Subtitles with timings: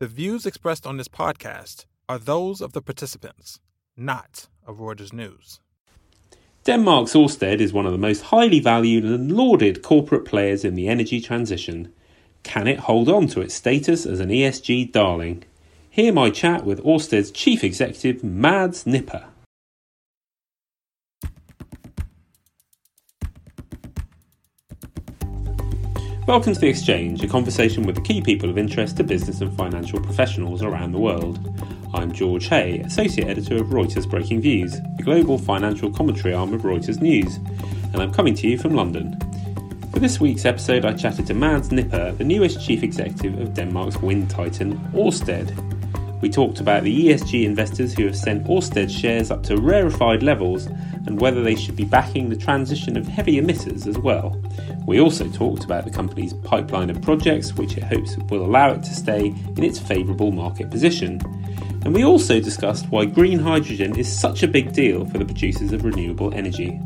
[0.00, 3.60] The views expressed on this podcast are those of the participants,
[3.98, 5.60] not of Reuters News.
[6.64, 10.88] Denmark's Ørsted is one of the most highly valued and lauded corporate players in the
[10.88, 11.92] energy transition.
[12.42, 15.44] Can it hold on to its status as an ESG darling?
[15.90, 19.26] Hear my chat with Ørsted's chief executive, Mads Nipper.
[26.30, 29.52] Welcome to The Exchange, a conversation with the key people of interest to business and
[29.56, 31.40] financial professionals around the world.
[31.92, 36.62] I'm George Hay, Associate Editor of Reuters Breaking Views, the global financial commentary arm of
[36.62, 37.38] Reuters News,
[37.92, 39.18] and I'm coming to you from London.
[39.92, 43.96] For this week's episode, I chatted to Mads Nipper, the newest chief executive of Denmark's
[43.96, 45.48] wind titan, Ørsted.
[46.20, 50.66] We talked about the ESG investors who have sent Ørsted shares up to rarefied levels
[51.06, 54.40] and whether they should be backing the transition of heavy emitters as well.
[54.86, 58.82] We also talked about the company's pipeline of projects, which it hopes will allow it
[58.82, 61.20] to stay in its favourable market position.
[61.84, 65.72] And we also discussed why green hydrogen is such a big deal for the producers
[65.72, 66.78] of renewable energy.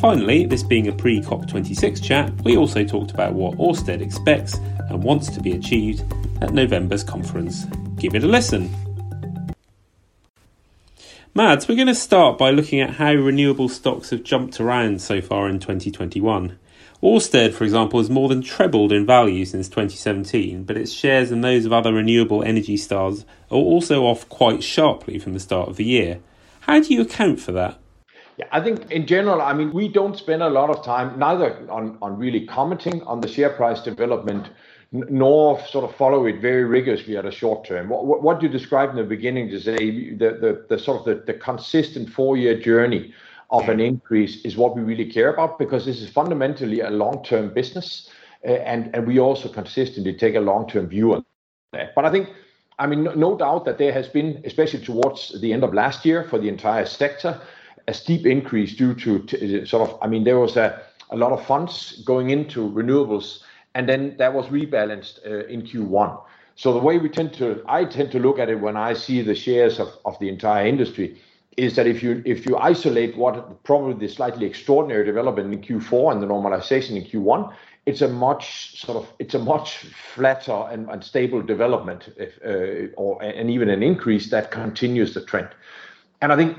[0.00, 4.54] Finally, this being a pre COP26 chat, we also talked about what Ørsted expects
[4.88, 6.04] and wants to be achieved
[6.40, 7.66] at November's conference.
[7.98, 8.70] Give it a listen.
[11.34, 15.20] Mads, we're going to start by looking at how renewable stocks have jumped around so
[15.20, 16.56] far in 2021.
[17.02, 21.42] Orsted, for example, has more than trebled in value since 2017, but its shares and
[21.42, 25.76] those of other renewable energy stars are also off quite sharply from the start of
[25.76, 26.20] the year.
[26.60, 27.78] How do you account for that?
[28.36, 31.68] Yeah, I think in general, I mean, we don't spend a lot of time neither
[31.68, 34.48] on, on really commenting on the share price development
[34.90, 37.88] nor sort of follow it very rigorously at a short term.
[37.90, 41.32] What, what you described in the beginning to say the, the, the sort of the,
[41.32, 43.12] the consistent four-year journey
[43.50, 47.52] of an increase is what we really care about because this is fundamentally a long-term
[47.52, 48.10] business
[48.46, 51.24] uh, and, and we also consistently take a long-term view on
[51.72, 51.94] that.
[51.94, 52.28] But I think,
[52.78, 56.04] I mean, no, no doubt that there has been, especially towards the end of last
[56.04, 57.40] year for the entire sector,
[57.88, 61.32] a steep increase due to t- sort of, I mean, there was a, a lot
[61.32, 63.40] of funds going into renewables
[63.78, 66.20] and then that was rebalanced uh, in Q1.
[66.56, 69.22] So the way we tend to, I tend to look at it when I see
[69.22, 71.16] the shares of, the entire industry,
[71.56, 76.12] is that if you if you isolate what probably the slightly extraordinary development in Q4
[76.12, 77.54] and the normalization in Q1,
[77.86, 79.68] it's a much sort of it's a much
[80.14, 85.50] flatter and, stable development, uh, or and even an increase that continues the trend.
[86.20, 86.58] And I think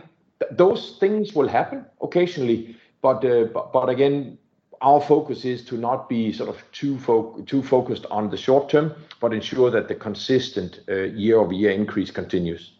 [0.52, 3.14] those things will happen occasionally, uh,
[3.54, 4.38] but, but again,
[4.82, 8.70] our focus is to not be sort of too fo- too focused on the short
[8.70, 12.72] term, but ensure that the consistent uh, year-over-year increase continues.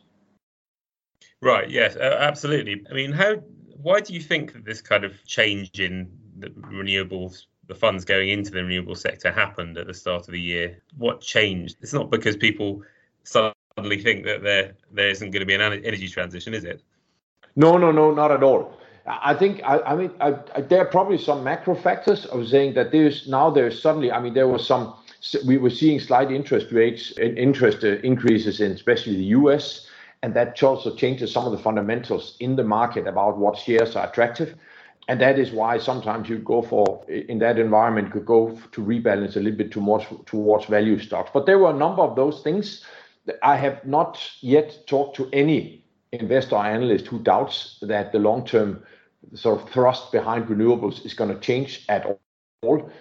[1.42, 1.70] Right.
[1.70, 1.96] Yes.
[1.96, 2.86] absolutely.
[2.90, 3.36] I mean, how?
[3.82, 8.30] Why do you think that this kind of change in the renewables, the funds going
[8.30, 10.82] into the renewable sector, happened at the start of the year?
[10.98, 11.78] What changed?
[11.82, 12.84] It's not because people
[13.24, 16.82] suddenly think that there there isn't going to be an energy transition, is it?
[17.56, 18.79] No, no, no, not at all.
[19.06, 22.74] I think I, I mean I, I, there are probably some macro factors of saying
[22.76, 24.94] that there's now there's suddenly I mean there was some
[25.46, 29.88] we were seeing slight interest rates and interest uh, increases in especially the U.S.
[30.24, 34.08] and that also changes some of the fundamentals in the market about what shares are
[34.08, 34.56] attractive.
[35.08, 39.36] And that is why sometimes you go for in that environment could go to rebalance
[39.36, 41.32] a little bit too much towards value stocks.
[41.34, 42.86] But there were a number of those things.
[43.26, 48.20] That I have not yet talked to any investor or analyst who doubts that the
[48.20, 48.84] long-term
[49.34, 52.06] sort of thrust behind renewables is going to change at
[52.64, 52.92] all.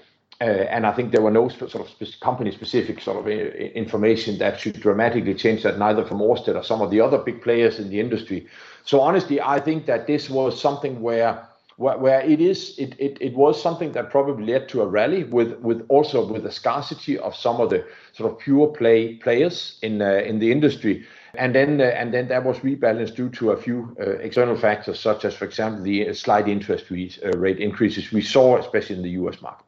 [0.40, 1.88] Uh, and I think there were no sort of
[2.20, 6.80] company-specific sort of uh, information that should dramatically change that, neither from Ørsted or some
[6.80, 8.46] of the other big players in the industry.
[8.84, 11.44] So honestly, I think that this was something where
[11.76, 15.24] where, where it is it, it it was something that probably led to a rally
[15.24, 19.78] with with also with the scarcity of some of the sort of pure play players
[19.82, 21.04] in uh, in the industry
[21.34, 25.00] and then uh, and then that was rebalanced due to a few uh, external factors,
[25.00, 29.02] such as, for example, the slight interest rate, uh, rate increases we saw, especially in
[29.02, 29.40] the U.S.
[29.40, 29.64] market.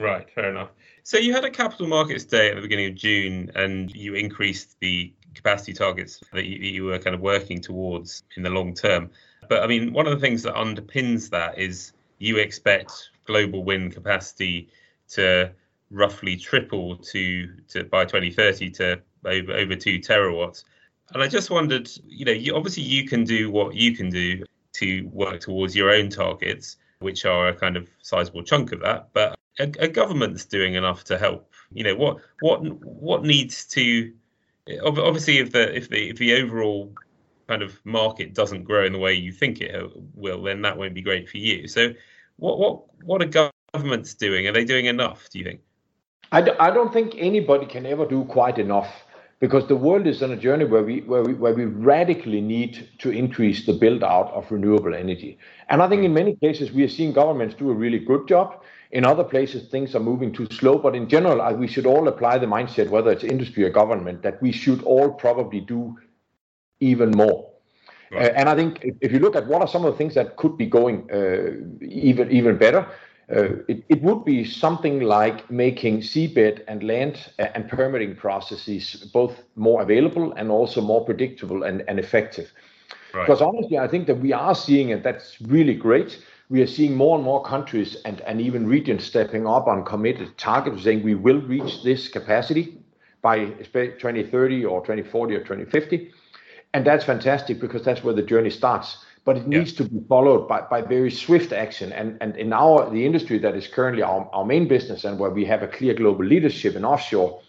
[0.00, 0.70] Right, fair enough.
[1.02, 4.76] So you had a capital markets day at the beginning of June, and you increased
[4.80, 9.10] the capacity targets that you, you were kind of working towards in the long term.
[9.48, 13.92] But I mean, one of the things that underpins that is you expect global wind
[13.92, 14.68] capacity
[15.10, 15.52] to
[15.90, 20.64] roughly triple to, to by 2030 to over, over two terawatts.
[21.12, 24.44] And I just wondered, you know, you, obviously you can do what you can do
[24.74, 29.08] to work towards your own targets, which are a kind of sizable chunk of that.
[29.12, 31.50] But a, a government's doing enough to help.
[31.72, 34.12] You know, what what what needs to
[34.84, 36.92] obviously if the if the if the overall
[37.48, 40.76] kind of market doesn't grow in the way you think it uh, will, then that
[40.76, 41.68] won't be great for you.
[41.68, 41.92] So,
[42.36, 44.46] what what what are governments doing?
[44.46, 45.28] Are they doing enough?
[45.30, 45.60] Do you think?
[46.32, 49.03] I d- I don't think anybody can ever do quite enough
[49.40, 52.88] because the world is on a journey where we where we where we radically need
[52.98, 55.38] to increase the build out of renewable energy.
[55.68, 58.62] And I think in many cases we are seeing governments do a really good job.
[58.92, 62.38] In other places things are moving too slow, but in general we should all apply
[62.38, 65.96] the mindset, whether it's industry or government, that we should all probably do
[66.80, 67.50] even more.
[68.12, 68.30] Right.
[68.30, 70.36] Uh, and I think if, you look at what are some of the things that
[70.36, 72.86] could be going uh, even even better,
[73.28, 79.42] it, it would be something like making seabed and land uh, and permitting processes both
[79.56, 82.52] more available and also more predictable and, and effective.
[83.14, 83.26] Right.
[83.26, 86.94] Because honestly, I think that we are seeing, and that's really great, we are seeing
[86.94, 91.14] more and more countries and, and even regions stepping up on committed targets, saying we
[91.14, 92.78] will reach this capacity
[93.22, 96.12] by 2030 or 2040 or 2050.
[96.74, 99.78] And that's fantastic because that's where the journey starts but it needs yeah.
[99.78, 101.92] to be followed by, by very swift action.
[101.92, 105.30] And, and in our the industry that is currently our, our main business and where
[105.30, 107.40] we have a clear global leadership in offshore,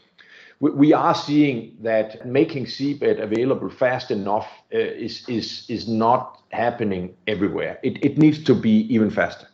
[0.60, 6.42] we, we are seeing that making seabed available fast enough uh, is is is not
[6.50, 7.80] happening everywhere.
[7.84, 9.48] It it needs to be even faster.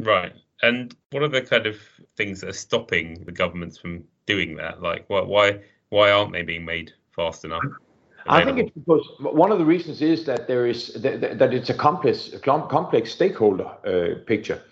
[0.00, 0.32] Right.
[0.62, 1.76] And what are the kind of
[2.16, 4.82] things that are stopping the governments from doing that?
[4.82, 5.60] Like, why
[5.90, 7.62] why aren't they being made fast enough?
[8.28, 11.70] I think it's because one of the reasons is that there is that, that it's
[11.70, 14.62] a complex complex stakeholder uh, picture.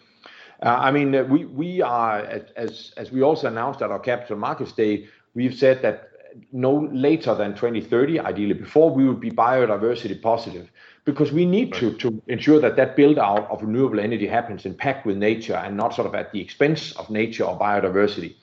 [0.62, 2.20] Uh, I mean, uh, we we are
[2.56, 6.10] as as we also announced at our Capital Markets Day, we've said that
[6.52, 10.70] no later than 2030, ideally before, we would be biodiversity positive
[11.04, 14.74] because we need to to ensure that that build out of renewable energy happens in
[14.74, 18.34] pact with nature and not sort of at the expense of nature or biodiversity.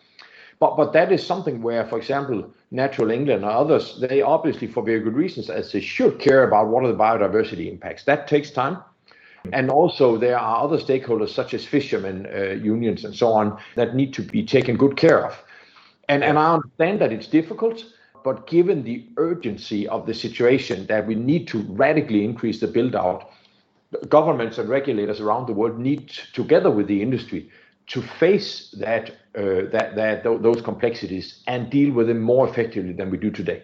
[0.61, 4.83] But but that is something where, for example, Natural England or others, they obviously, for
[4.83, 8.03] very good reasons, as they should care about what are the biodiversity impacts.
[8.03, 8.77] That takes time.
[9.53, 13.95] And also, there are other stakeholders such as fishermen uh, unions and so on that
[13.95, 15.33] need to be taken good care of.
[16.07, 17.83] And and I understand that it's difficult,
[18.23, 22.95] but given the urgency of the situation that we need to radically increase the build
[22.95, 23.31] out,
[24.09, 27.49] governments and regulators around the world need, together with the industry,
[27.87, 33.09] to face that Uh, that that those complexities and deal with them more effectively than
[33.09, 33.63] we do today.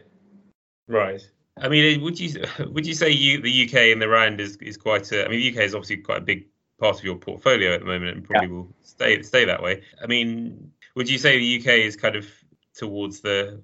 [0.87, 1.21] Right.
[1.57, 2.41] I mean, uh, would you
[2.71, 5.25] would you say you, the UK and the round is is quite a?
[5.25, 6.45] I mean, the UK is obviously quite a big
[6.79, 8.53] part of your portfolio at the moment, and probably yeah.
[8.53, 9.81] will stay stay that way.
[10.01, 12.27] I mean, would you say the UK is kind of
[12.73, 13.61] towards the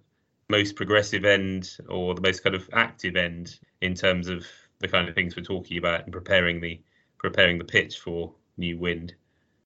[0.50, 4.46] most progressive end or the most kind of active end in terms of
[4.80, 6.82] the kind of things we're talking about and preparing the
[7.18, 9.16] preparing the pitch for new wind?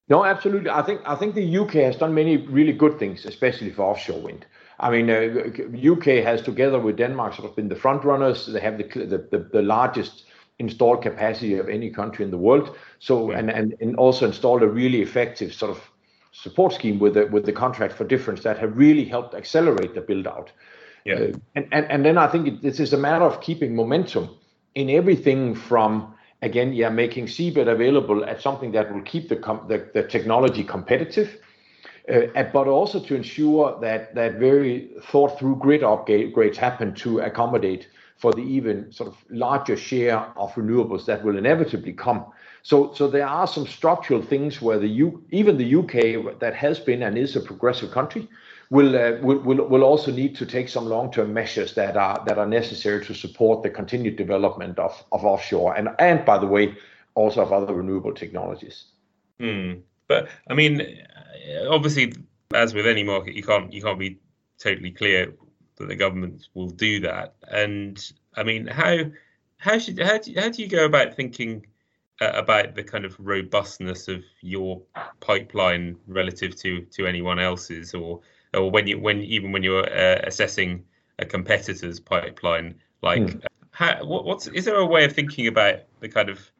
[0.09, 0.69] No, absolutely.
[0.69, 4.21] I think I think the UK has done many really good things, especially for offshore
[4.21, 4.45] wind.
[4.79, 8.45] I mean, uh, UK has together with Denmark sort of been the front runners.
[8.45, 10.25] They have the the, the, the largest
[10.59, 12.75] installed capacity of any country in the world.
[12.99, 15.91] So and, and and also installed a really effective sort of
[16.31, 20.01] support scheme with the with the contract for difference that have really helped accelerate the
[20.01, 20.51] build out.
[21.05, 21.15] Yeah.
[21.15, 24.29] Uh, and, and and then I think it, this is a matter of keeping momentum
[24.73, 29.35] in everything from again, yeah, making seabed available at something that will keep the,
[29.67, 31.39] the, the technology competitive,
[32.13, 37.87] uh, but also to ensure that that very thought through grid upgrades happen to accommodate
[38.17, 42.25] for the even sort of larger share of renewables that will inevitably come.
[42.63, 46.79] So, so there are some structural things where the U, even the UK that has
[46.79, 48.27] been and is a progressive country
[48.69, 52.47] will, uh, will, will, also need to take some long-term measures that are that are
[52.47, 56.75] necessary to support the continued development of, of offshore and by the way
[57.15, 58.85] also of other renewable technologies.
[59.39, 59.73] Hmm.
[60.07, 60.81] But I mean,
[61.69, 62.13] obviously,
[62.53, 64.19] as with any market, you can't you can't be
[64.59, 65.33] totally clear
[65.77, 67.35] that the government will do that.
[67.49, 67.99] And
[68.35, 68.97] I mean, how
[69.57, 71.65] how should how do, you go about thinking
[72.21, 74.81] uh, about the kind of robustness of your
[75.19, 78.21] pipeline relative to to anyone else's, or
[78.53, 80.85] or when you when even when you're uh, assessing
[81.19, 83.45] a competitor's pipeline, like mm.
[83.71, 86.51] how, what, what's is there a way of thinking about the kind of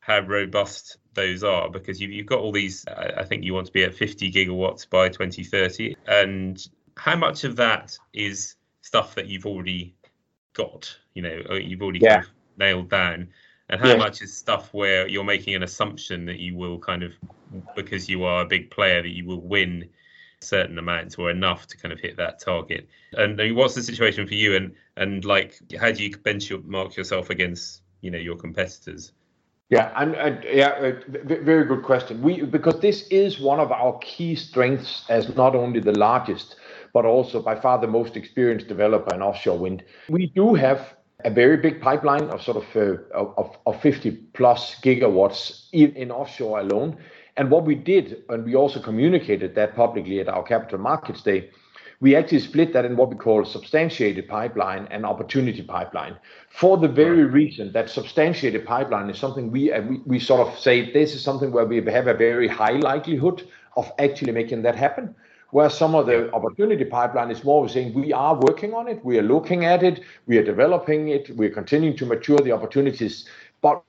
[0.00, 3.72] how robust those are because you've, you've got all these I think you want to
[3.72, 6.64] be at 50 gigawatts by 2030 and
[6.96, 9.96] how much of that is stuff that you've already
[10.52, 12.16] got you know you've already yeah.
[12.16, 13.28] kind of nailed down
[13.68, 13.96] and how yeah.
[13.96, 17.12] much is stuff where you're making an assumption that you will kind of
[17.74, 19.88] because you are a big player that you will win
[20.40, 22.88] certain amounts or enough to kind of hit that target.
[23.12, 24.56] And what's the situation for you?
[24.56, 29.12] And and like, how do you benchmark yourself against you know your competitors?
[29.68, 30.92] Yeah, and, and yeah, uh,
[31.24, 32.22] very good question.
[32.22, 36.56] We because this is one of our key strengths as not only the largest
[36.92, 39.84] but also by far the most experienced developer in offshore wind.
[40.08, 40.94] We do have
[41.26, 46.10] a very big pipeline of sort of uh, of, of 50 plus gigawatts in, in
[46.10, 46.96] offshore alone.
[47.36, 51.50] And what we did, and we also communicated that publicly at our Capital Markets Day,
[52.00, 56.16] we actually split that in what we call substantiated pipeline and opportunity pipeline
[56.50, 60.58] for the very reason that substantiated pipeline is something we, uh, we, we sort of
[60.58, 64.74] say this is something where we have a very high likelihood of actually making that
[64.74, 65.14] happen.
[65.50, 69.18] Where some of the opportunity pipeline is more saying we are working on it, we
[69.18, 73.26] are looking at it, we are developing it, we're continuing to mature the opportunities,
[73.62, 73.82] but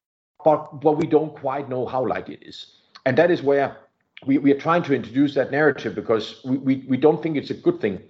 [0.46, 2.78] but but we don't quite know how likely it is.
[3.08, 3.78] And that is where
[4.26, 7.52] we, we are trying to introduce that narrative because we, we, we don't think it's
[7.52, 8.02] a good thing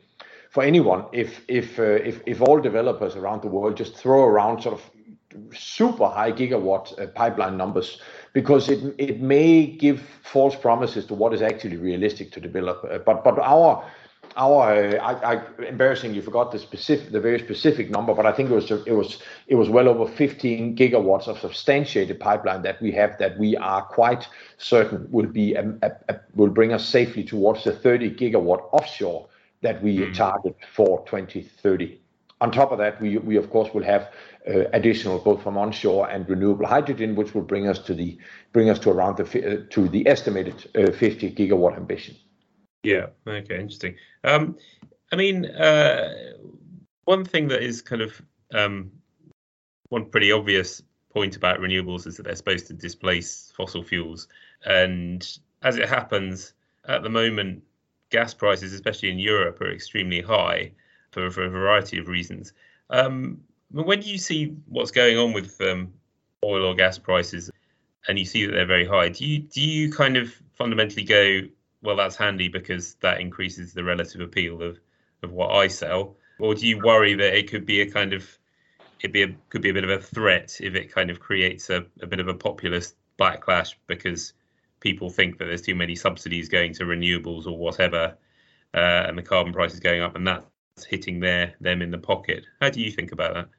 [0.49, 4.63] for anyone if if uh, if if all developers around the world just throw around
[4.63, 8.01] sort of super high gigawatt uh, pipeline numbers
[8.33, 12.83] because it it may give false promises to what is actually realistic to develop.
[12.89, 13.85] Uh, but but our
[14.37, 18.53] our I, I embarrassingly forgot the specific the very specific number, but I think it
[18.53, 23.17] was it was it was well over 15 gigawatts of substantiated pipeline that we have
[23.17, 24.27] that we are quite
[24.57, 29.27] certain will be a, a, a, will bring us safely towards the 30 gigawatt offshore
[29.61, 30.13] that we mm.
[30.13, 31.99] target for 2030.
[32.39, 34.11] On top of that, we, we of course will have
[34.47, 38.17] uh, additional both from onshore and renewable hydrogen, which will bring us to the
[38.53, 42.15] bring us to around the uh, to the estimated uh, 50 gigawatt ambition.
[42.83, 43.07] Yeah.
[43.27, 43.55] Okay.
[43.55, 43.95] Interesting.
[44.23, 44.57] Um,
[45.11, 46.33] I mean, uh,
[47.05, 48.21] one thing that is kind of
[48.53, 48.91] um,
[49.89, 54.27] one pretty obvious point about renewables is that they're supposed to displace fossil fuels,
[54.65, 56.53] and as it happens,
[56.87, 57.63] at the moment,
[58.09, 60.71] gas prices, especially in Europe, are extremely high
[61.11, 62.53] for, for a variety of reasons.
[62.89, 63.41] Um,
[63.71, 65.93] when you see what's going on with um,
[66.43, 67.49] oil or gas prices,
[68.07, 71.41] and you see that they're very high, do you do you kind of fundamentally go,
[71.81, 74.79] well, that's handy because that increases the relative appeal of
[75.23, 78.37] of what I sell, or do you worry that it could be a kind of
[79.01, 81.69] it be a, could be a bit of a threat if it kind of creates
[81.69, 84.33] a, a bit of a populist backlash because
[84.79, 88.15] people think that there's too many subsidies going to renewables or whatever,
[88.73, 91.97] uh, and the carbon price is going up, and that's hitting their them in the
[91.97, 92.45] pocket.
[92.61, 93.49] How do you think about that?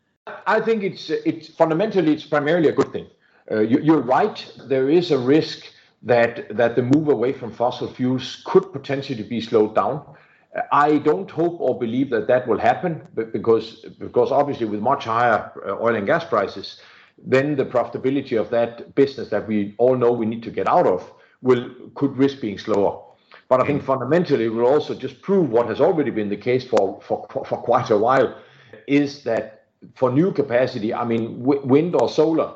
[0.46, 3.06] I think it's it's fundamentally it's primarily a good thing.
[3.50, 4.52] Uh, you, are right.
[4.64, 9.40] There is a risk that that the move away from fossil fuels could potentially be
[9.40, 10.04] slowed down.
[10.72, 15.52] I don't hope or believe that that will happen, because because obviously with much higher
[15.66, 16.80] uh, oil and gas prices,
[17.18, 20.86] then the profitability of that business that we all know we need to get out
[20.86, 21.12] of
[21.42, 23.02] will could risk being slower.
[23.48, 26.64] But I think fundamentally it will also just prove what has already been the case
[26.64, 28.36] for for, for quite a while,
[28.86, 32.54] is that for new capacity, I mean wind or solar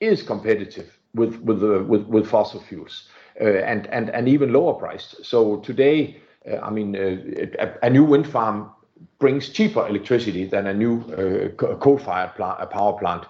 [0.00, 3.08] is competitive with with uh, with, with fossil fuels
[3.40, 5.24] uh, and and and even lower priced.
[5.24, 8.70] So today, uh, I mean, uh, a, a, new wind farm
[9.18, 13.24] brings cheaper electricity than a new uh, coal-fired plant, power plant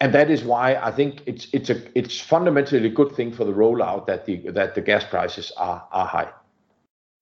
[0.00, 3.44] and that is why I think it's it's a it's fundamentally a good thing for
[3.44, 6.30] the rollout that the that the gas prices are are high.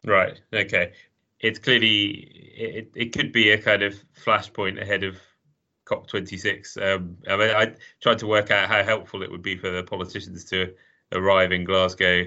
[0.04, 0.40] Right.
[0.52, 0.92] Okay.
[1.40, 5.16] It's clearly it, it could be a kind of flashpoint ahead of
[5.86, 6.76] COP26.
[6.82, 9.82] Um, I mean, I tried to work out how helpful it would be for the
[9.82, 10.74] politicians to
[11.12, 12.24] arrive in Glasgow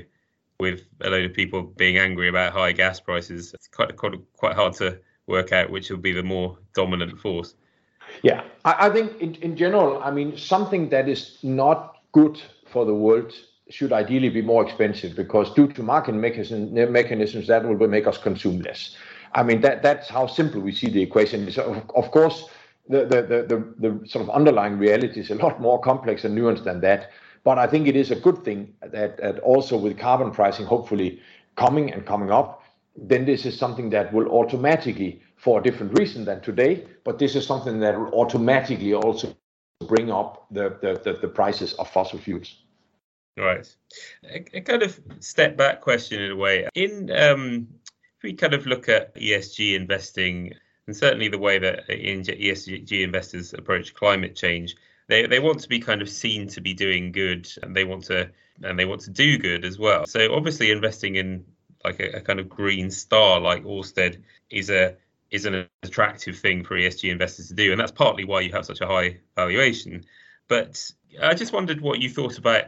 [0.60, 3.54] with a load of people being angry about high gas prices.
[3.54, 7.56] It's quite quite quite hard to work out which will be the more dominant force.
[8.24, 12.86] Yeah, I, I think in, in general, I mean, something that is not good for
[12.86, 13.34] the world
[13.70, 18.18] should ideally be more expensive because due to market mechanism, mechanisms that will make us
[18.18, 18.96] consume less.
[19.34, 21.52] I mean that that's how simple we see the equation.
[21.52, 22.46] So of, of course,
[22.90, 26.64] the, the, the, the, sort of underlying reality is a lot more complex and nuanced
[26.64, 27.12] than that.
[27.44, 31.22] But I think it is a good thing that, that also with carbon pricing hopefully
[31.56, 32.64] coming and coming up,
[32.96, 37.36] then this is something that will automatically for a different reason than today, but this
[37.36, 39.36] is something that will automatically also
[39.88, 42.64] bring up the, the, the, the prices of fossil fuels.
[43.38, 43.68] Right.
[44.24, 46.68] A, a, kind of step back question in a way.
[46.74, 47.68] In um,
[48.18, 50.54] if we kind of look at ESG investing
[50.88, 54.76] and certainly the way that ESG investors approach climate change,
[55.08, 58.06] they they want to be kind of seen to be doing good, and they want
[58.06, 58.30] to
[58.64, 60.06] and they want to do good as well.
[60.08, 61.46] So obviously, investing in
[61.84, 64.96] like a, a kind of green star like Orsted is a
[65.30, 68.66] is an attractive thing for ESG investors to do, and that's partly why you have
[68.66, 70.06] such a high valuation.
[70.48, 70.90] But
[71.22, 72.66] I just wondered what you thought about.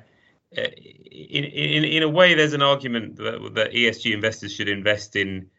[0.57, 5.15] Uh, in, in in a way, there's an argument that, that ESG investors should invest
[5.15, 5.49] in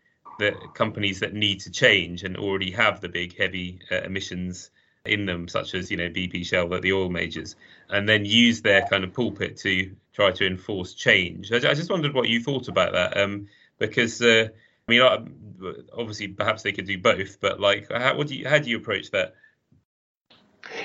[0.40, 4.70] the companies that need to change and already have the big heavy uh, emissions
[5.04, 7.56] in them, such as you know BP, Shell, the oil majors,
[7.88, 11.52] and then use their kind of pulpit to try to enforce change.
[11.52, 14.49] I, I just wondered what you thought about that, um, because uh,
[14.88, 18.68] I mean, obviously, perhaps they could do both, but like, how would you how do
[18.68, 19.35] you approach that?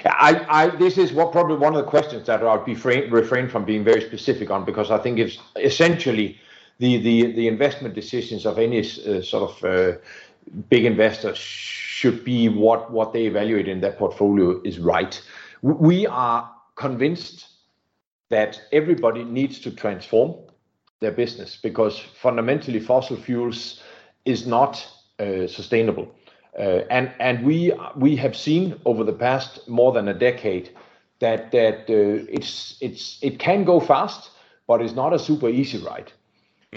[0.06, 3.66] I, I, this is what probably one of the questions that I'll be refrain from
[3.66, 6.40] being very specific on because I think it's essentially
[6.80, 9.98] the the, the investment decisions of any uh, sort of uh,
[10.70, 15.22] big investors should be what what they evaluate in their portfolio is right.
[15.62, 17.48] We are convinced
[18.30, 20.36] that everybody needs to transform
[21.00, 23.82] their business because fundamentally fossil fuels
[24.26, 24.88] is not
[25.20, 26.08] uh, sustainable.
[26.58, 30.70] Uh, and and we we have seen over the past more than a decade
[31.20, 34.32] that that uh, it's it's it can go fast,
[34.68, 36.12] but it's not a super easy ride.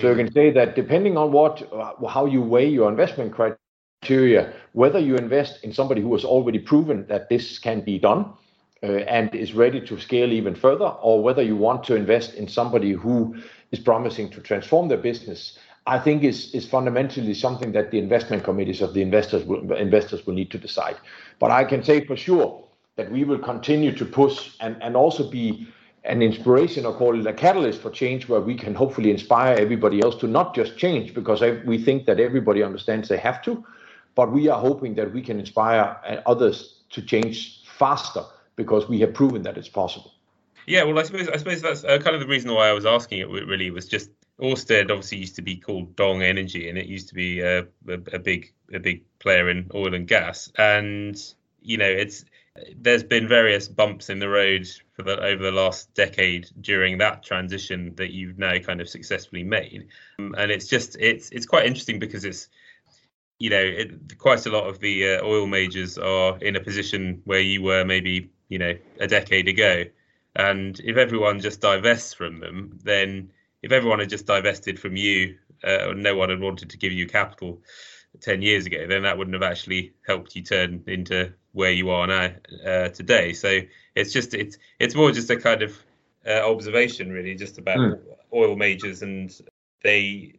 [0.01, 4.53] So you can say that depending on what uh, how you weigh your investment criteria,
[4.73, 8.33] whether you invest in somebody who has already proven that this can be done
[8.83, 12.47] uh, and is ready to scale even further, or whether you want to invest in
[12.49, 13.37] somebody who
[13.73, 18.45] is promising to transform their business, I think is is fundamentally something that the investment
[18.45, 20.97] committees of the investors will, investors will need to decide.
[21.41, 22.65] But I can say for sure
[22.97, 25.67] that we will continue to push and, and also be
[26.09, 30.03] an inspiration or call it a catalyst for change where we can hopefully inspire everybody
[30.03, 33.65] else to not just change because we think that everybody understands they have to,
[34.15, 35.97] but we are hoping that we can inspire
[36.27, 38.25] others to change faster
[38.57, 40.13] because we have proven that it's possible.
[40.67, 42.85] Yeah, well, I suppose I suppose that's uh, kind of the reason why I was
[42.85, 43.29] asking it.
[43.29, 44.11] Really, was just
[44.41, 47.99] Ørsted obviously used to be called Dong Energy, and it used to be a, a,
[48.13, 50.53] a big a big player in oil and gas.
[50.59, 51.17] And
[51.63, 52.25] you know, it's
[52.77, 57.23] there's been various bumps in the road for the over the last decade during that
[57.23, 59.89] transition that you've now kind of successfully made.
[60.19, 62.49] Um, and it's just it's it's quite interesting because it's
[63.39, 67.23] you know it, quite a lot of the uh, oil majors are in a position
[67.25, 69.85] where you were maybe you know a decade ago
[70.37, 73.31] and if everyone just divests from them then
[73.63, 77.07] if everyone had just divested from you uh, no one had wanted to give you
[77.07, 77.61] capital
[78.21, 82.07] 10 years ago then that wouldn't have actually helped you turn into where you are
[82.07, 82.31] now
[82.67, 83.61] uh, today so
[83.95, 85.77] it's just it's it's more just a kind of
[86.27, 87.99] uh, observation really just about mm.
[88.33, 89.41] oil majors and
[89.83, 90.35] they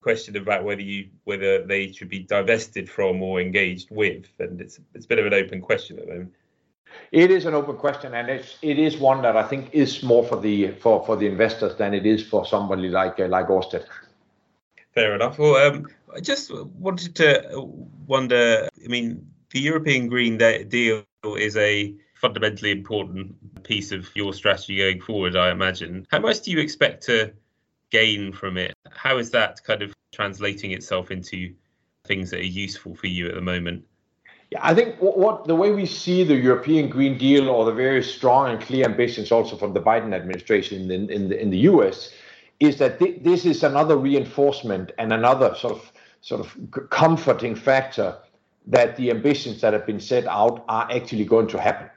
[0.00, 4.78] question about whether you whether they should be divested from or engaged with and it's
[4.94, 6.32] it's a bit of an open question at the moment
[7.12, 10.24] it is an open question, and it's it is one that I think is more
[10.24, 13.84] for the for for the investors than it is for somebody like uh, like Ørsted.
[14.94, 15.38] Fair enough.
[15.38, 17.70] Well, um, I just wanted to
[18.06, 18.68] wonder.
[18.84, 25.00] I mean, the European Green Deal is a fundamentally important piece of your strategy going
[25.00, 25.36] forward.
[25.36, 26.06] I imagine.
[26.10, 27.32] How much do you expect to
[27.90, 28.74] gain from it?
[28.90, 31.54] How is that kind of translating itself into
[32.04, 33.84] things that are useful for you at the moment?
[34.50, 37.72] Yeah, I think what, what, the way we see the European Green Deal or the
[37.72, 41.58] very strong and clear ambitions also from the Biden administration in, in, the, in the
[41.58, 42.12] U.S.
[42.60, 45.92] is that th- this is another reinforcement and another sort of
[46.26, 46.48] sort of
[46.90, 48.08] comforting factor
[48.66, 51.88] that the ambitions that have been set out are actually going to happen,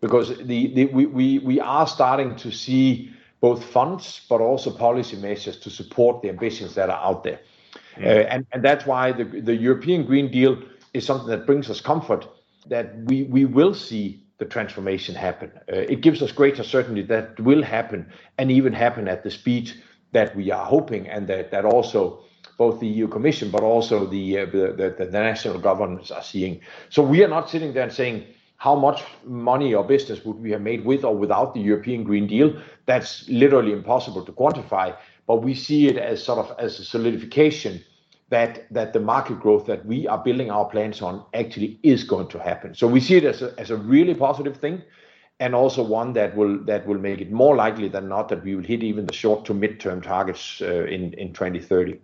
[0.00, 5.16] because the, the we, we we are starting to see both funds but also policy
[5.16, 7.40] measures to support the ambitions that are out there,
[7.96, 8.06] mm.
[8.06, 10.56] uh, and and that's why the the European Green Deal
[10.92, 12.26] is something that brings us comfort
[12.70, 15.50] that we, we will see the transformation happen.
[15.70, 18.06] Uh, it gives us greater certainty that will happen
[18.38, 19.72] and even happen at the speed
[20.12, 22.24] that we are hoping, and that, that also
[22.56, 26.60] both the EU Commission but also the, uh, the, the, the national governments are seeing.
[26.90, 30.50] So we are not sitting there and saying, how much money or business would we
[30.52, 32.56] have made with or without the European Green Deal?
[32.86, 37.84] That's literally impossible to quantify, but we see it as sort of as a solidification
[38.30, 42.28] that that the market growth that we are building our plans on actually is going
[42.28, 42.74] to happen.
[42.74, 44.82] So we see it as a, as a really positive thing,
[45.40, 48.54] and also one that will that will make it more likely than not that we
[48.54, 52.00] will hit even the short to mid-term targets uh, in in 2030.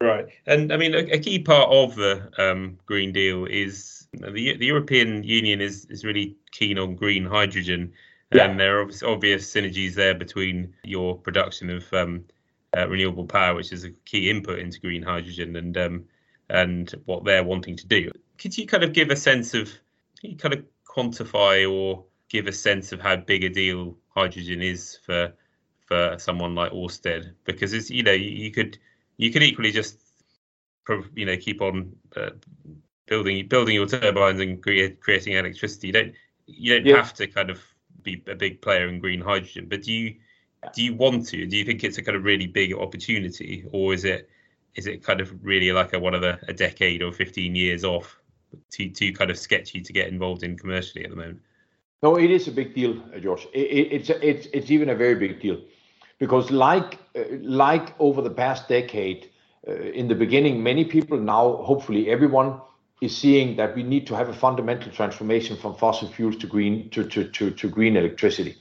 [0.00, 4.56] Right, and I mean a, a key part of the um, Green Deal is the
[4.56, 7.92] the European Union is is really keen on green hydrogen,
[8.32, 8.44] yeah.
[8.44, 12.24] and there are obvious, obvious synergies there between your production of um,
[12.76, 16.04] uh, renewable power, which is a key input into green hydrogen, and um,
[16.48, 18.10] and what they're wanting to do.
[18.38, 19.70] Could you kind of give a sense of,
[20.22, 24.98] you kind of quantify or give a sense of how big a deal hydrogen is
[25.04, 25.32] for
[25.86, 27.32] for someone like Orsted?
[27.44, 28.78] Because it's you know you could
[29.18, 29.98] you could equally just
[31.14, 32.30] you know keep on uh,
[33.06, 35.88] building building your turbines and create, creating electricity.
[35.88, 36.14] You don't
[36.46, 36.96] you don't yeah.
[36.96, 37.60] have to kind of
[38.02, 40.14] be a big player in green hydrogen, but do you
[40.74, 41.46] do you want to?
[41.46, 44.30] Do you think it's a kind of really big opportunity, or is it
[44.74, 47.84] is it kind of really like a one of the a decade or fifteen years
[47.84, 48.18] off
[48.70, 51.40] to to kind of sketchy to get involved in commercially at the moment?
[52.02, 53.48] No, it is a big deal, uh, George.
[53.52, 55.60] It, it, it's a, it's it's even a very big deal
[56.18, 59.30] because like uh, like over the past decade,
[59.66, 62.60] uh, in the beginning, many people now, hopefully everyone,
[63.00, 66.90] is seeing that we need to have a fundamental transformation from fossil fuels to green
[66.90, 68.56] to to to, to green electricity.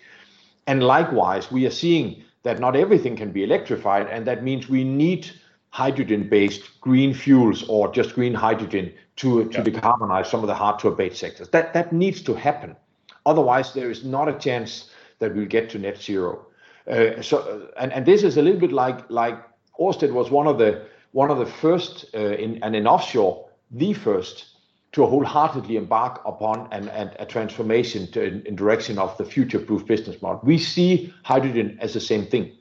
[0.68, 4.84] And likewise, we are seeing that not everything can be electrified, and that means we
[4.84, 5.32] need
[5.70, 9.64] hydrogen-based green fuels or just green hydrogen to, to yeah.
[9.64, 11.50] decarbonize some of the hard to abate sectors.
[11.50, 12.76] That that needs to happen.
[13.26, 14.90] Otherwise, there is not a chance
[15.20, 16.47] that we'll get to net zero.
[16.88, 19.38] Uh, so, uh, and, and this is a little bit like like
[19.80, 23.94] Ørsted was one of the one of the first uh, in and in offshore the
[23.94, 24.46] first
[24.94, 29.86] to wholeheartedly embark upon an, an, a transformation to, in, in, direction of the future-proof
[29.86, 30.40] business model.
[30.44, 32.54] We see hydrogen as the same thing,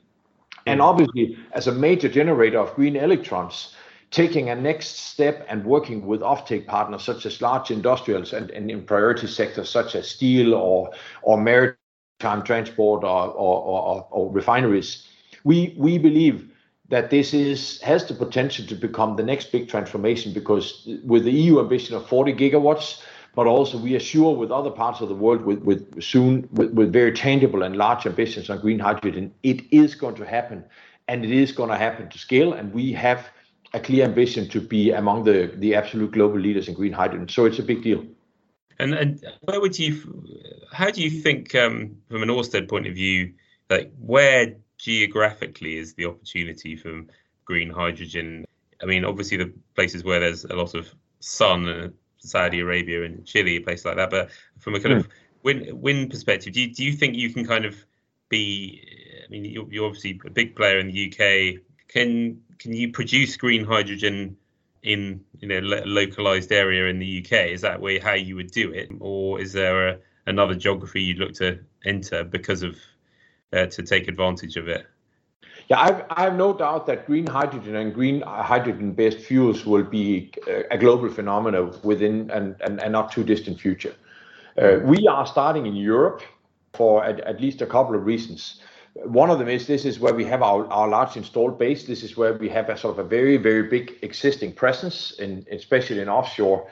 [0.65, 3.73] and obviously as a major generator of green electrons.
[4.09, 8.71] Taking a next step and working with offtake partners such as large industrials and, and
[8.71, 10.91] in priority sectors such as steel or
[11.23, 11.76] or maritime time
[12.19, 15.07] transport or, or, or, or refineries.
[15.43, 16.49] We, we believe
[16.89, 21.31] that this is has the potential to become the next big transformation because with the
[21.31, 23.03] EU ambition of 40 gigawatts,
[23.35, 26.71] but also we are sure with other parts of the world with, with soon with,
[26.71, 30.63] with very tangible and large ambitions on green hydrogen, it is going to happen
[31.07, 32.53] and it is going to happen to scale.
[32.53, 33.27] And we have
[33.73, 37.27] a clear ambition to be among the, the absolute global leaders in green hydrogen.
[37.27, 38.05] So it's a big deal.
[38.79, 40.01] And, and where would you,
[40.71, 43.33] how do you think, um, from an Ørsted point of view,
[43.69, 47.03] like where geographically is the opportunity for
[47.45, 48.45] green hydrogen?
[48.81, 53.25] I mean, obviously the places where there's a lot of sun, uh, Saudi Arabia and
[53.25, 54.09] Chile, places like that.
[54.09, 54.99] But from a kind mm.
[54.99, 55.07] of
[55.43, 57.75] wind, wind perspective, do you, do you think you can kind of
[58.29, 58.83] be?
[59.25, 61.61] I mean, you're, you're obviously a big player in the UK.
[61.87, 64.37] Can can you produce green hydrogen
[64.83, 67.49] in you know lo- localized area in the UK?
[67.51, 71.17] Is that way how you would do it, or is there a, another geography you'd
[71.17, 72.77] look to enter because of
[73.53, 74.85] uh, to take advantage of it?
[75.69, 80.31] Yeah, I've, I have no doubt that green hydrogen and green hydrogen-based fuels will be
[80.71, 83.93] a global phenomenon within an, an, an not too distant future.
[84.57, 86.21] Uh, we are starting in Europe
[86.73, 88.61] for at, at least a couple of reasons.
[89.05, 91.83] One of them is this is where we have our, our large installed base.
[91.83, 95.45] This is where we have a sort of a very, very big existing presence, in,
[95.51, 96.67] especially in offshore.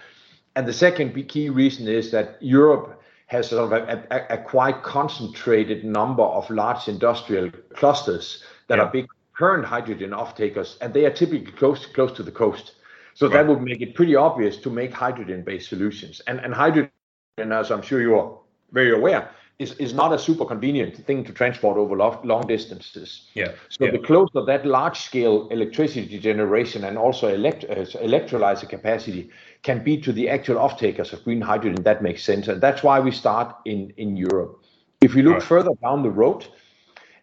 [0.56, 4.84] And the second key reason is that Europe has sort of a, a, a quite
[4.84, 8.84] concentrated number of large industrial clusters that yeah.
[8.84, 9.08] are big
[9.38, 12.74] current hydrogen off-takers, and they are typically close close to the coast.
[13.14, 13.34] So right.
[13.34, 16.22] that would make it pretty obvious to make hydrogen-based solutions.
[16.28, 16.92] And and hydrogen,
[17.38, 18.38] as I'm sure you are
[18.72, 23.30] very aware, is, is not a super convenient thing to transport over long, long distances.
[23.36, 23.52] Yeah.
[23.70, 23.92] So yeah.
[23.92, 29.30] the closer that large scale electricity generation and also elect, uh, electrolyzer capacity
[29.64, 32.48] can be to the actual off-takers of green hydrogen, that makes sense.
[32.48, 34.62] And that's why we start in, in Europe.
[35.02, 35.44] If we look right.
[35.44, 36.46] further down the road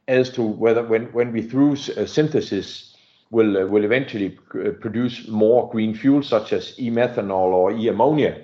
[0.08, 2.96] as to whether when, when we through uh, synthesis
[3.30, 8.42] will, uh, will eventually uh, produce more green fuels such as e-methanol or e-ammonia,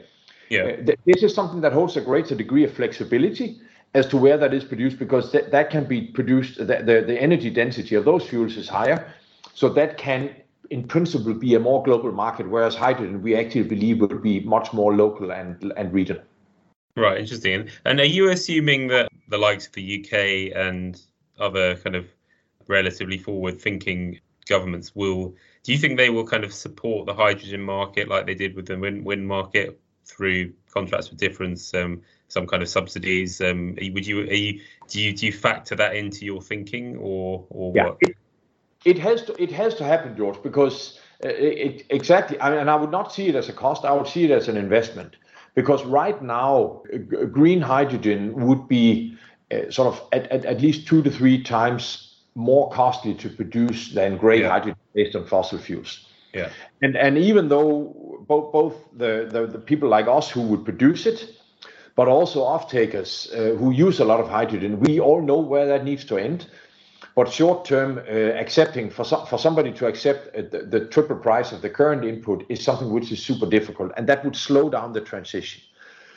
[0.51, 0.62] yeah.
[0.62, 3.61] Uh, th- this is something that holds a greater degree of flexibility
[3.94, 7.20] as to where that is produced because th- that can be produced, the, the, the
[7.20, 9.12] energy density of those fuels is higher.
[9.55, 10.35] So that can,
[10.70, 14.72] in principle, be a more global market, whereas hydrogen, we actually believe will be much
[14.72, 16.22] more local and, and regional.
[16.96, 17.68] Right, interesting.
[17.85, 21.01] And are you assuming that the likes of the UK and
[21.38, 22.07] other kind of
[22.66, 27.62] relatively forward thinking governments will, do you think they will kind of support the hydrogen
[27.62, 31.72] market like they did with the wind, wind market through contracts for difference?
[31.74, 33.41] Um, some kind of subsidies.
[33.41, 37.73] Um, would you, you, do you do you factor that into your thinking or or
[37.75, 37.99] yeah, what?
[38.01, 38.17] It,
[38.85, 42.41] it has to it has to happen, George, because uh, it, exactly.
[42.41, 43.85] I mean, and I would not see it as a cost.
[43.85, 45.17] I would see it as an investment
[45.55, 46.83] because right now,
[47.33, 49.17] green hydrogen would be
[49.51, 53.93] uh, sort of at, at, at least two to three times more costly to produce
[53.93, 54.51] than gray yeah.
[54.51, 56.07] hydrogen based on fossil fuels.
[56.33, 56.51] Yeah.
[56.83, 61.07] And and even though both both the, the, the people like us who would produce
[61.07, 61.38] it
[61.99, 64.79] but also off-takers uh, who use a lot of hydrogen.
[64.79, 66.47] We all know where that needs to end.
[67.17, 68.03] But short-term uh,
[68.43, 72.05] accepting for some, for somebody to accept uh, the, the triple price of the current
[72.05, 75.61] input is something which is super difficult, and that would slow down the transition.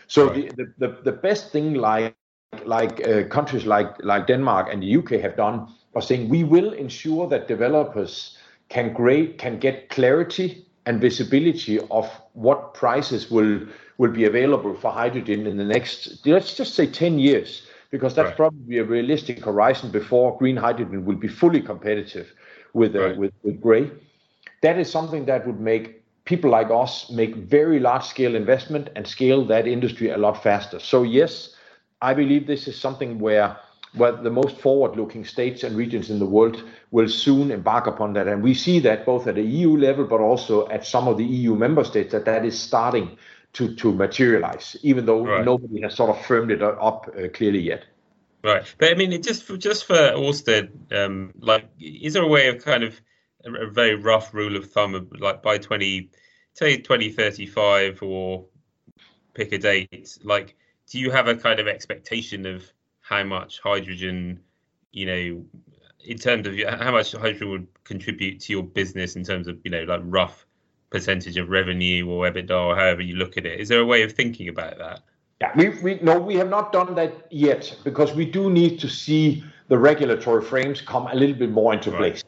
[0.06, 0.56] So right.
[0.56, 2.16] the, the, the best thing like
[2.64, 6.74] like uh, countries like like Denmark and the UK have done are saying we will
[6.74, 8.38] ensure that developers
[8.70, 13.62] can great can get clarity and visibility of what prices will
[13.98, 18.36] will be available for hydrogen in the next, let's just say 10 years, because that's
[18.36, 22.34] probably a realistic horizon before green hydrogen will be fully competitive
[22.74, 23.92] with, uh, with, with gray.
[24.64, 29.06] That is something that would make people like us make very large scale investment and
[29.06, 30.80] scale that industry a lot faster.
[30.80, 31.56] So yes,
[32.02, 33.56] I believe this is something where
[33.94, 38.28] where the most forward-looking states and regions in the world will soon embark upon that.
[38.28, 41.26] And we see that both at the EU level, but also at some of the
[41.26, 43.18] EU member states, that that is starting
[43.54, 45.44] to to materialize, even though right.
[45.44, 47.84] nobody has sort of firmed it up uh, clearly yet.
[48.44, 52.48] Right, but I mean, just for, just for Ørsted, um, like, is there a way
[52.48, 53.00] of kind of
[53.46, 56.10] a very rough rule of thumb of like by 20
[56.54, 58.46] say 2035 or
[59.34, 60.56] pick a date like
[60.90, 62.72] do you have a kind of expectation of
[63.12, 64.40] how much hydrogen
[64.94, 65.46] you know
[66.06, 69.70] in terms of how much hydrogen would contribute to your business in terms of you
[69.70, 70.46] know like rough
[70.90, 73.60] percentage of revenue or EBITDA or however you look at it?
[73.60, 75.02] Is there a way of thinking about that?
[75.42, 78.90] Yeah we, we no we have not done that yet because we do need to
[78.90, 82.00] see the regulatory frames come a little bit more into right.
[82.00, 82.24] place.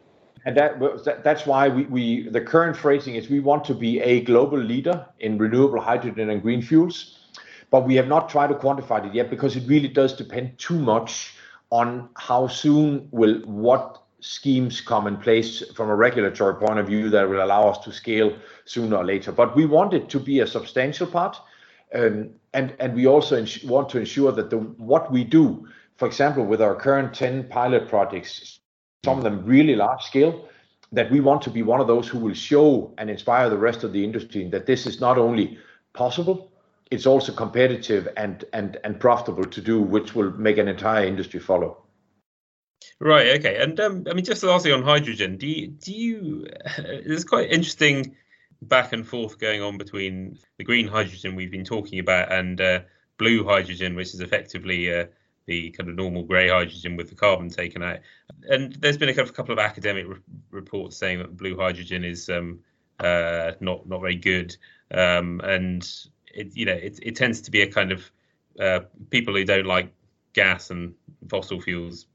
[0.46, 4.22] And that, that's why we, we the current phrasing is we want to be a
[4.22, 7.23] global leader in renewable hydrogen and green fuels
[7.74, 10.78] but we have not tried to quantify it yet because it really does depend too
[10.78, 11.34] much
[11.72, 17.10] on how soon will what schemes come in place from a regulatory point of view
[17.10, 18.32] that will allow us to scale
[18.66, 19.32] sooner or later.
[19.32, 21.36] But we want it to be a substantial part,
[21.96, 26.46] um, and and we also want to ensure that the what we do, for example,
[26.46, 28.60] with our current 10 pilot projects,
[29.04, 30.48] some of them really large scale,
[30.92, 33.84] that we want to be one of those who will show and inspire the rest
[33.84, 35.58] of the industry that this is not only
[35.94, 36.53] possible,
[36.92, 41.40] it's also competitive and and and profitable to do, which will make an entire industry
[41.40, 41.84] follow.
[43.00, 43.40] Right.
[43.40, 43.62] Okay.
[43.62, 46.48] And um, I mean, just lastly on hydrogen, do you do you?
[46.78, 48.16] There's quite interesting
[48.62, 52.80] back and forth going on between the green hydrogen we've been talking about and uh,
[53.18, 55.06] blue hydrogen, which is effectively uh,
[55.46, 58.00] the kind of normal grey hydrogen with the carbon taken out.
[58.50, 60.18] And there's been a couple of academic re-
[60.52, 62.60] reports saying that blue hydrogen is um,
[63.00, 64.56] uh, not not very good,
[64.92, 65.90] um, and
[66.34, 68.12] it you know it, it tends to be a kind of
[68.60, 69.94] uh, people who don't like
[70.34, 70.94] gas and
[71.30, 72.08] fossil fuels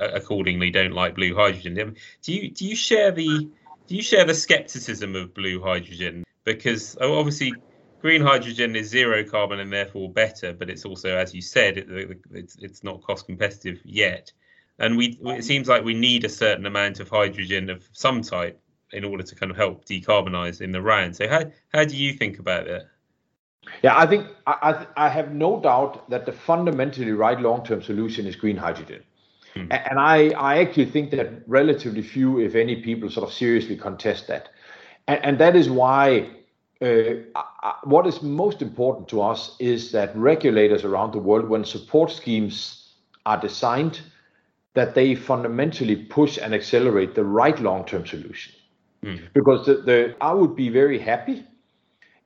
[0.00, 1.94] accordingly don't like blue hydrogen.
[2.22, 3.48] Do you do you share the
[3.86, 6.24] do you share the skepticism of blue hydrogen?
[6.44, 7.52] Because oh, obviously
[8.00, 12.18] green hydrogen is zero carbon and therefore better, but it's also, as you said, it,
[12.30, 14.32] it's it's not cost competitive yet.
[14.78, 18.60] And we it seems like we need a certain amount of hydrogen of some type
[18.92, 21.16] in order to kind of help decarbonize in the round.
[21.16, 22.86] So how how do you think about that?
[23.82, 28.36] Yeah, I think I, I have no doubt that the fundamentally right long-term solution is
[28.36, 29.02] green hydrogen.
[29.54, 29.66] Hmm.
[29.70, 34.28] And I, I actually think that relatively few, if any, people sort of seriously contest
[34.28, 34.48] that.
[35.08, 36.30] And, and that is why
[36.80, 37.42] uh,
[37.84, 42.94] what is most important to us is that regulators around the world, when support schemes
[43.26, 44.00] are designed,
[44.74, 48.54] that they fundamentally push and accelerate the right long-term solution.
[49.04, 49.32] Mm.
[49.32, 51.44] Because the, the, I would be very happy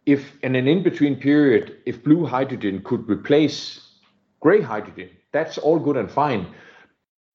[0.06, 3.80] if in an in-between period, if blue hydrogen could replace
[4.40, 6.46] gray hydrogen, that's all good and fine.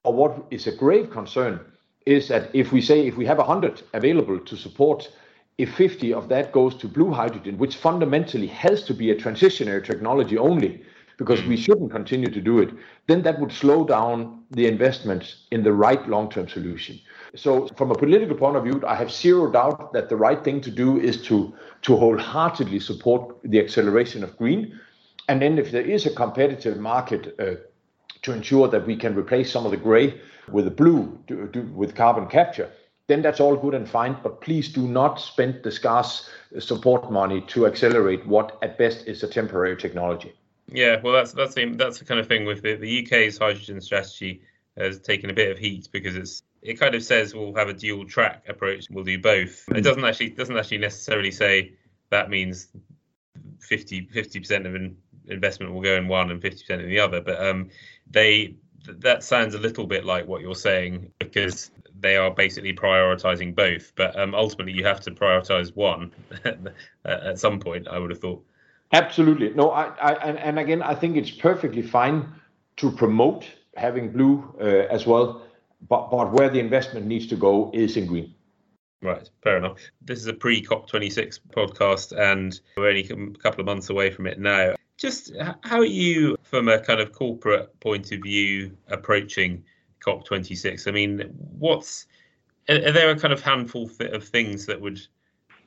[0.03, 1.59] But what is a grave concern
[2.05, 5.11] is that if we say if we have 100 available to support,
[5.57, 9.83] if 50 of that goes to blue hydrogen, which fundamentally has to be a transitionary
[9.83, 10.81] technology only,
[11.19, 12.69] because we shouldn't continue to do it,
[13.07, 16.97] then that would slow down the investments in the right long-term solution.
[17.35, 20.61] So from a political point of view, I have zero doubt that the right thing
[20.61, 21.53] to do is to,
[21.83, 24.79] to wholeheartedly support the acceleration of green.
[25.27, 27.55] And then if there is a competitive market uh,
[28.21, 31.19] to ensure that we can replace some of the gray with the blue
[31.75, 32.71] with carbon capture,
[33.07, 34.15] then that's all good and fine.
[34.23, 36.29] But please do not spend the scarce
[36.59, 40.33] support money to accelerate what at best is a temporary technology.
[40.71, 43.81] Yeah, well, that's that's the that's the kind of thing with the, the UK's hydrogen
[43.81, 44.41] strategy
[44.77, 47.73] has taken a bit of heat because it's it kind of says we'll have a
[47.73, 48.87] dual track approach.
[48.89, 49.67] We'll do both.
[49.69, 51.73] It doesn't actually doesn't actually necessarily say
[52.09, 52.67] that means
[53.61, 57.21] 50 percent of an investment will go in one and 50 percent in the other.
[57.21, 57.69] But um,
[58.09, 58.55] they
[58.85, 63.93] that sounds a little bit like what you're saying because they are basically prioritizing both.
[63.95, 66.11] But um, ultimately, you have to prioritize one
[67.05, 67.87] at some point.
[67.87, 68.45] I would have thought.
[68.91, 69.53] Absolutely.
[69.53, 72.27] No, I, I and, and again, I think it's perfectly fine
[72.77, 75.43] to promote having blue uh, as well,
[75.87, 78.33] but but where the investment needs to go is in green.
[79.01, 79.77] Right, fair enough.
[80.01, 84.27] This is a pre COP26 podcast, and we're only a couple of months away from
[84.27, 84.75] it now.
[84.97, 89.63] Just how are you, from a kind of corporate point of view, approaching
[90.05, 90.87] COP26?
[90.87, 91.19] I mean,
[91.57, 92.07] what's
[92.67, 94.99] are there a kind of handful of things that would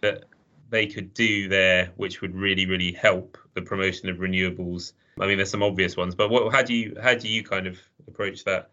[0.02, 0.24] that
[0.72, 4.94] they could do there, which would really, really help the promotion of renewables?
[5.20, 7.68] I mean, there's some obvious ones, but what, how do you how do you kind
[7.68, 8.70] of approach that?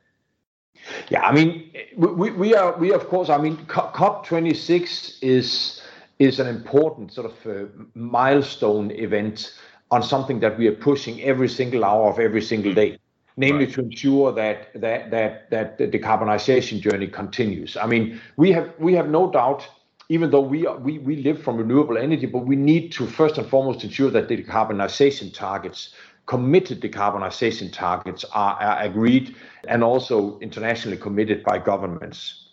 [1.10, 3.30] Yeah, I mean, we, we are we of course.
[3.30, 5.82] I mean, COP26 is
[6.18, 9.54] is an important sort of uh, milestone event
[9.92, 12.98] on something that we are pushing every single hour of every single day,
[13.36, 13.74] namely right.
[13.74, 17.76] to ensure that that that that the decarbonization journey continues.
[17.76, 19.68] I mean, we have we have no doubt,
[20.10, 23.38] even though we are, we we live from renewable energy, but we need to first
[23.38, 25.94] and foremost ensure that the decarbonization targets,
[26.26, 29.36] committed decarbonization targets, are, are agreed
[29.68, 32.46] and also internationally committed by governments.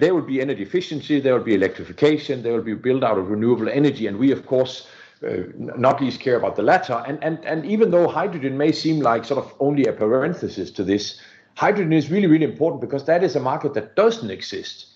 [0.00, 3.30] There will be energy efficiency, there will be electrification, there will be build out of
[3.30, 4.88] renewable energy, and we of course
[5.24, 7.02] uh, not least care about the latter.
[7.06, 10.82] And, and, and even though hydrogen may seem like sort of only a parenthesis to
[10.82, 11.20] this,
[11.54, 14.93] hydrogen is really, really important because that is a market that doesn't exist.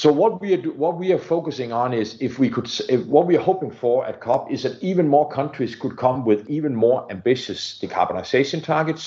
[0.00, 3.26] So what we are what we are focusing on is if we could if, what
[3.26, 6.74] we are hoping for at COP is that even more countries could come with even
[6.74, 9.04] more ambitious decarbonization targets.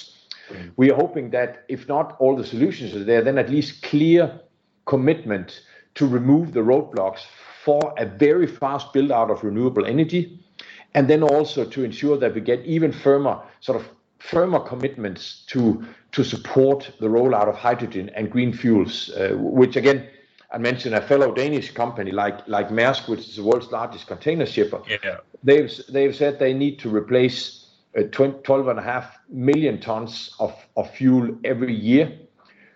[0.51, 0.71] Mm.
[0.77, 4.39] We are hoping that if not all the solutions are there, then at least clear
[4.85, 5.61] commitment
[5.95, 7.21] to remove the roadblocks
[7.63, 10.39] for a very fast build out of renewable energy
[10.93, 15.83] and then also to ensure that we get even firmer sort of firmer commitments to
[16.11, 20.07] to support the rollout of hydrogen and green fuels, uh, which again.
[20.53, 24.45] I mentioned a fellow Danish company like like Maersk, which is the world's largest container
[24.45, 24.81] shipper.
[24.87, 25.17] Yeah.
[25.43, 30.53] They've they've said they need to replace uh, 12 and a half million tons of,
[30.77, 32.11] of fuel every year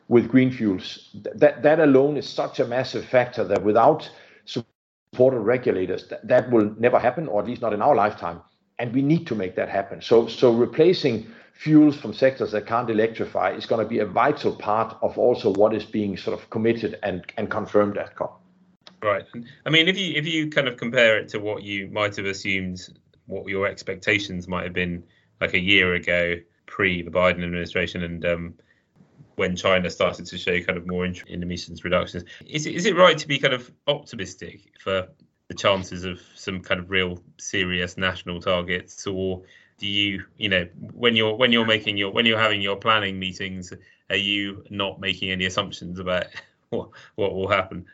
[0.08, 1.10] with green fuels.
[1.36, 4.10] That that alone is such a massive factor that without
[4.46, 8.42] support regulators, that, that will never happen, or at least not in our lifetime.
[8.80, 10.02] And we need to make that happen.
[10.02, 14.56] So, so replacing fuels from sectors that can't electrify is going to be a vital
[14.56, 18.40] part of also what is being sort of committed and, and confirmed at COP.
[19.02, 19.26] Right.
[19.66, 22.26] I mean, if you if you kind of compare it to what you might have
[22.26, 22.90] assumed,
[23.28, 25.04] what your expectations might have been
[25.40, 26.36] like a year ago,
[26.66, 28.54] pre the Biden administration, and um,
[29.36, 32.24] when China started to show kind of more interest in emissions reductions.
[32.48, 35.08] Is it, is it right to be kind of optimistic for
[35.48, 39.44] the chances of some kind of real serious national targets, or
[39.78, 43.18] do you, you know, when you're when you're making your when you're having your planning
[43.20, 43.72] meetings,
[44.10, 46.26] are you not making any assumptions about
[46.70, 47.86] what what will happen?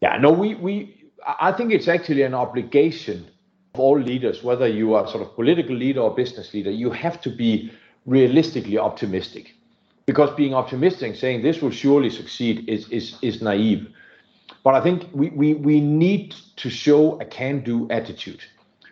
[0.00, 3.26] Yeah, no, we we I think it's actually an obligation
[3.74, 7.20] of all leaders, whether you are sort of political leader or business leader, you have
[7.22, 7.70] to be
[8.06, 9.54] realistically optimistic
[10.06, 13.88] because being optimistic saying this will surely succeed is is is naive.
[14.66, 18.42] But I think we, we, we need to show a can-do attitude.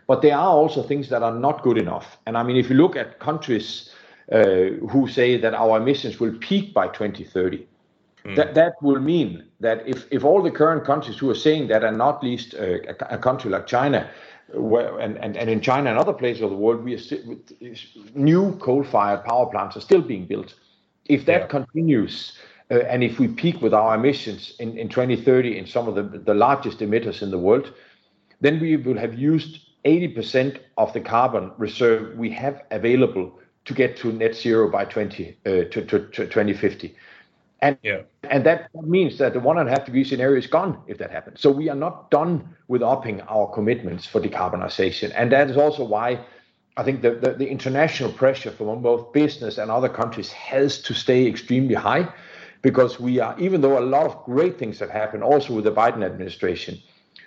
[0.07, 2.17] But there are also things that are not good enough.
[2.27, 3.91] And I mean, if you look at countries
[4.31, 4.45] uh,
[4.93, 7.67] who say that our emissions will peak by 2030,
[8.25, 8.37] mm.
[8.37, 11.83] that, that will mean that if, if all the current countries who are saying that,
[11.83, 12.79] and not least uh,
[13.11, 14.09] a, a, country like China,
[14.53, 18.15] where, and, and, and in China and other places of the world, we are st-
[18.15, 20.55] new coal-fired power plants are still being built.
[21.07, 21.47] If that yeah.
[21.49, 22.39] continues,
[22.71, 26.35] and if we peak with our emissions in, in 2030 in some of the, the
[26.35, 27.73] largest emitters in the world,
[28.41, 33.97] then we will have used 80% of the carbon reserve we have available to get
[33.99, 36.95] to net zero by 20 uh, to, to, to 2050.
[37.61, 38.03] And, yeah.
[38.25, 41.11] and that means that the one and a half degree scenario is gone if that
[41.11, 41.41] happens.
[41.41, 45.13] So we are not done with upping our commitments for decarbonization.
[45.15, 46.21] And that is also why
[46.77, 51.75] I think the, international pressure from both business and other countries has to stay extremely
[51.75, 52.13] high
[52.65, 55.71] because we are, even though a lot of great things have happened also with the
[55.71, 56.81] Biden administration,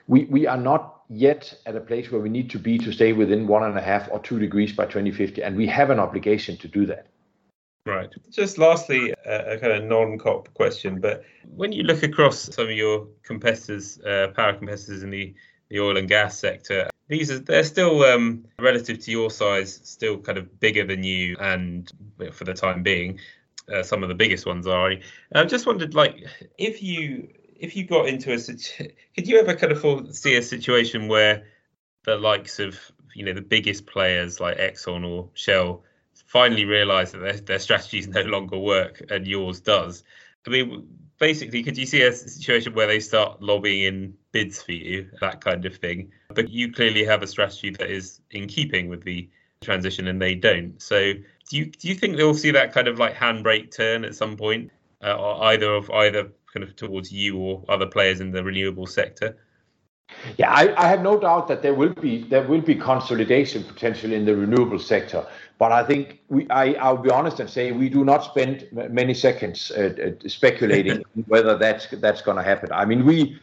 [0.08, 3.14] we, we are not yet at a place where we need to be to stay
[3.14, 5.44] within one and a half or two degrees by 2050.
[5.44, 7.06] And we have an obligation to do that.
[7.86, 8.10] Right.
[8.32, 11.24] Just lastly, a, a kind of non-COP question, but
[11.56, 15.36] when you look across some of your competitors, uh, power competitors in the,
[15.70, 20.18] the oil and gas sector, these are they're still um, relative to your size, still
[20.18, 21.90] kind of bigger than you, and
[22.34, 23.20] for the time being,
[23.74, 24.94] uh, some of the biggest ones are.
[25.34, 26.26] I just wondered, like,
[26.58, 30.42] if you if you got into a situation, could you ever kind of see a
[30.42, 31.46] situation where
[32.06, 32.80] the likes of
[33.14, 35.84] you know the biggest players like Exxon or Shell
[36.26, 40.04] finally realise that their, their strategies no longer work and yours does?
[40.46, 40.88] I mean,
[41.20, 45.42] basically, could you see a situation where they start lobbying in bids for you, that
[45.42, 46.12] kind of thing?
[46.34, 49.30] But you clearly have a strategy that is in keeping with the
[49.62, 50.82] transition, and they don't.
[50.82, 51.14] So,
[51.50, 54.38] do you do you think they'll see that kind of like handbrake turn at some
[54.38, 58.88] point, uh, either of either kind of towards you or other players in the renewable
[58.88, 59.38] sector?
[60.38, 64.14] Yeah, I, I, have no doubt that there will be there will be consolidation potential
[64.14, 65.26] in the renewable sector.
[65.58, 69.14] But I think we, I, I'll be honest and say we do not spend many
[69.14, 72.72] seconds uh, uh speculating whether that's that's going to happen.
[72.72, 73.40] I mean, we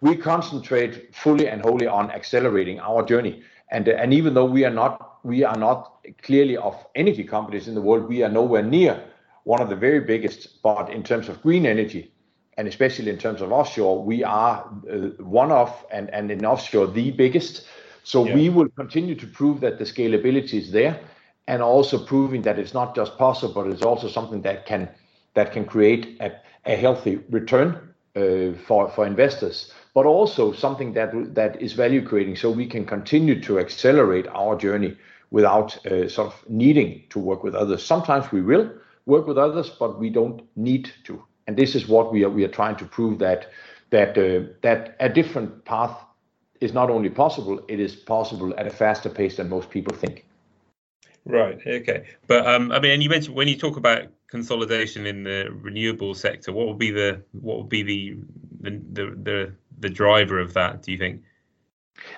[0.00, 3.42] we concentrate fully and wholly on accelerating our journey.
[3.70, 7.68] And uh, and even though we are not we are not clearly of energy companies
[7.68, 9.04] in the world, we are nowhere near
[9.44, 10.62] one of the very biggest.
[10.62, 12.10] But in terms of green energy,
[12.56, 14.56] and especially in terms of offshore, we are
[14.90, 17.66] uh, one of and and in offshore the biggest.
[18.04, 18.34] So yeah.
[18.34, 20.98] we will continue to prove that the scalability is there
[21.46, 24.88] and also proving that it's not just possible, but it's also something that can
[25.34, 26.30] that can create a,
[26.64, 27.68] a healthy return
[28.16, 32.84] uh, for for investors, but also something that that is value creating, so we can
[32.86, 34.96] continue to accelerate our journey
[35.30, 37.84] without uh, sort of needing to work with others.
[37.84, 38.72] Sometimes we will
[39.06, 42.44] work with others, but we don't need to And this is what we are we
[42.44, 43.50] are trying to prove that
[43.90, 45.96] that uh, that a different path
[46.60, 50.26] is not only possible, it is possible at a faster pace than most people think.
[51.24, 51.58] Right.
[51.66, 52.06] Okay.
[52.26, 56.14] But um, I mean, and you mentioned when you talk about consolidation in the renewable
[56.14, 58.16] sector, what would be the what would be the
[58.60, 60.82] the the the, the driver of that?
[60.82, 61.22] Do you think?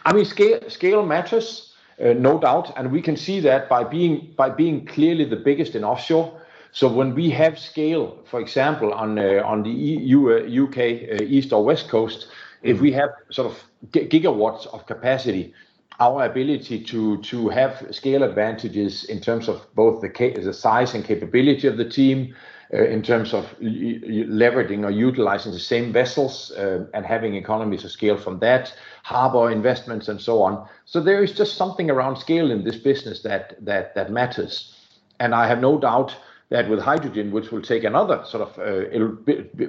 [0.05, 1.70] I mean, scale scale matters,
[2.01, 5.85] no doubt, and we can see that by being by being clearly the biggest in
[5.85, 6.41] offshore.
[6.73, 10.79] So when we have scale, for example, on uh, on the uh, UK
[11.21, 12.29] uh, east or west coast,
[12.63, 15.53] if we have sort of gigawatts of capacity,
[15.99, 21.67] our ability to to have scale advantages in terms of both the size and capability
[21.67, 27.05] of the team, uh, in terms of leveraging or utilizing the same vessels uh, and
[27.05, 30.69] having economies of scale from that, harbor investments and so on.
[30.85, 34.75] So there is just something around scale in this business that that that matters,
[35.19, 36.15] and I have no doubt
[36.51, 39.17] that with hydrogen, which will take another sort of, uh, it'll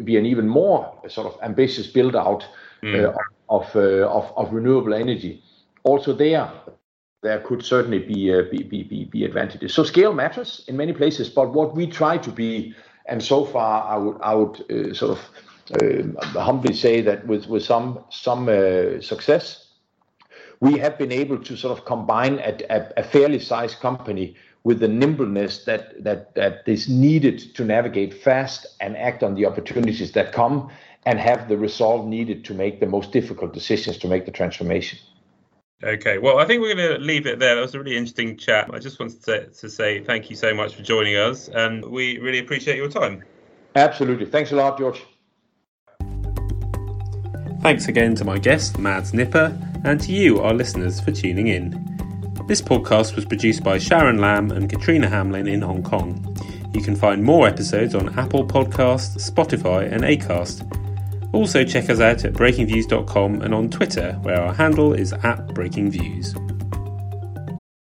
[0.04, 2.44] be an even more sort of ambitious build out
[2.82, 3.06] mm.
[3.06, 3.14] uh,
[3.50, 5.44] of, uh, of, of renewable energy.
[5.84, 6.52] Also there,
[7.22, 9.76] there could certainly be, uh, be, be, be advantages.
[9.76, 12.74] So scale matters in many places, but what we try to be,
[13.12, 13.76] and so far
[14.24, 15.20] I would, uh, sort of
[15.76, 18.46] uh, humbly say that with, some, some
[19.02, 19.68] success,
[20.62, 25.66] we have been able to sort of combine a, fairly sized company with the nimbleness
[25.66, 30.70] that is needed to navigate fast and act on the opportunities that come
[31.06, 35.00] and have the resolve needed to make the most difficult decisions to make the transformation.
[35.84, 37.56] Okay, well, I think we're going to leave it there.
[37.56, 38.70] That was a really interesting chat.
[38.72, 42.20] I just wanted to, to say thank you so much for joining us, and we
[42.20, 43.24] really appreciate your time.
[43.76, 44.28] Absolutely.
[44.28, 45.02] Thanks a lot, George.
[47.62, 51.72] Thanks again to my guest, Mads Nipper, and to you, our listeners, for tuning in.
[52.48, 56.38] This podcast was produced by Sharon Lamb and Katrina Hamlin in Hong Kong.
[56.74, 60.68] You can find more episodes on Apple Podcasts, Spotify, and Acast.
[61.34, 66.61] Also, check us out at breakingviews.com and on Twitter, where our handle is at breakingviews.